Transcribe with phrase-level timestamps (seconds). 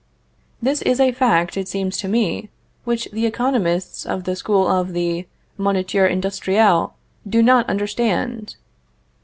[0.63, 2.49] This is a fact, it seems to me,
[2.85, 5.27] which the economists of the school of the
[5.59, 6.93] Moniteur Industriel
[7.29, 8.55] do not understand.